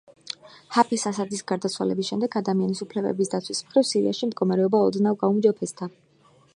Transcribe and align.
ჰაფეზ 0.77 1.03
ასადის 1.09 1.43
გარდაცვალების 1.51 2.09
შემდეგ 2.13 2.37
ადამიანის 2.41 2.81
უფლებების 2.87 3.31
დაცვის 3.35 3.63
მხრივ 3.69 3.87
სირიაში 3.91 4.31
მდგომარეობა 4.31 4.85
ოდნავ 4.91 5.21
გაუმჯობესდა. 5.27 5.95